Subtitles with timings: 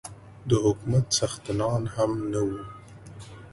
[0.49, 2.61] د حکومت څښتنان هم نه وو.